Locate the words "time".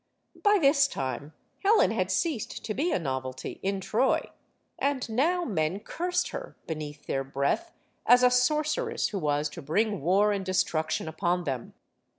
0.87-1.33